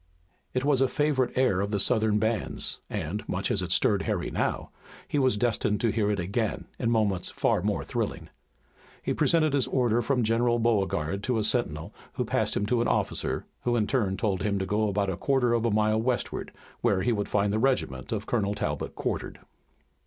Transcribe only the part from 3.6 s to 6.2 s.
it stirred Harry now, he was destined to hear it